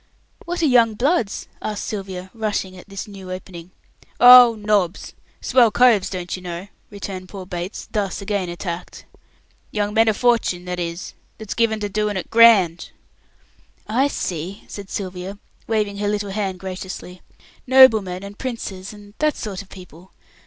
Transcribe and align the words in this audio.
"What 0.45 0.63
are 0.63 0.65
young 0.65 0.95
bloods?" 0.95 1.47
asked 1.61 1.83
Sylvia, 1.83 2.31
rushing 2.33 2.75
at 2.75 2.89
this 2.89 3.07
"new 3.07 3.31
opening". 3.31 3.69
"Oh, 4.19 4.55
nobs! 4.59 5.13
Swell 5.41 5.69
coves, 5.69 6.09
don't 6.09 6.35
you 6.35 6.41
know," 6.41 6.69
returned 6.89 7.29
poor 7.29 7.45
Bates, 7.45 7.87
thus 7.91 8.19
again 8.19 8.49
attacked. 8.49 9.05
"Young 9.69 9.93
men 9.93 10.09
o' 10.09 10.13
fortune 10.13 10.65
that 10.65 10.79
is, 10.79 11.13
that's 11.37 11.53
given 11.53 11.79
to 11.81 11.87
doing 11.87 12.17
it 12.17 12.31
grand." 12.31 12.89
"I 13.85 14.07
see," 14.07 14.63
said 14.67 14.89
Sylvia, 14.89 15.37
waving 15.67 15.97
her 15.97 16.07
little 16.07 16.31
hand 16.31 16.59
graciously. 16.59 17.21
"Noblemen 17.67 18.23
and 18.23 18.39
Princes 18.39 18.93
and 18.93 19.13
that 19.19 19.37
sort 19.37 19.61
of 19.61 19.69
people. 19.69 20.13